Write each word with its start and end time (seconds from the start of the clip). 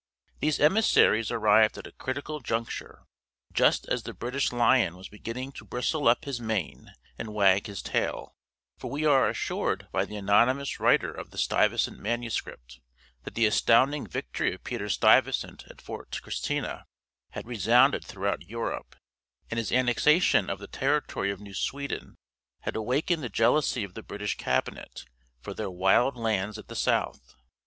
These 0.39 0.59
emissaries 0.59 1.29
arrived 1.29 1.77
at 1.77 1.85
a 1.85 1.91
critical 1.91 2.39
juncture, 2.39 3.03
just 3.53 3.87
as 3.87 4.01
the 4.01 4.15
British 4.15 4.51
Lion 4.51 4.97
was 4.97 5.07
beginning 5.07 5.51
to 5.51 5.63
bristle 5.63 6.07
up 6.07 6.25
his 6.25 6.41
mane 6.41 6.93
and 7.19 7.35
wag 7.35 7.67
his 7.67 7.83
tail; 7.83 8.33
for 8.79 8.89
we 8.89 9.05
are 9.05 9.29
assured 9.29 9.87
by 9.91 10.05
the 10.05 10.15
anonymous 10.15 10.79
writer 10.79 11.11
of 11.13 11.29
the 11.29 11.37
Stuyvesant 11.37 11.99
manuscript 11.99 12.79
that 13.25 13.35
the 13.35 13.45
astounding 13.45 14.07
victory 14.07 14.55
of 14.55 14.63
Peter 14.63 14.89
Stuyvesant 14.89 15.65
at 15.69 15.79
Fort 15.83 16.19
Christina 16.23 16.85
had 17.33 17.45
resounded 17.45 18.03
throughout 18.03 18.41
Europe, 18.49 18.95
and 19.51 19.59
his 19.59 19.71
annexation 19.71 20.49
of 20.49 20.57
the 20.57 20.65
territory 20.65 21.29
of 21.29 21.39
New 21.39 21.53
Sweden 21.53 22.15
had 22.61 22.75
awakened 22.75 23.21
the 23.21 23.29
jealousy 23.29 23.83
of 23.83 23.93
the 23.93 24.01
British 24.01 24.35
Cabinet 24.35 25.05
for 25.43 25.53
their 25.53 25.69
wild 25.69 26.17
lands 26.17 26.57
at 26.57 26.69
the 26.69 26.75
south. 26.75 27.35